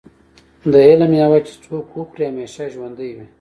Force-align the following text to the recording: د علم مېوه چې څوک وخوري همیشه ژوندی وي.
د 0.71 0.73
علم 0.87 1.09
مېوه 1.13 1.39
چې 1.47 1.53
څوک 1.63 1.85
وخوري 1.99 2.25
همیشه 2.29 2.63
ژوندی 2.73 3.09
وي. 3.15 3.25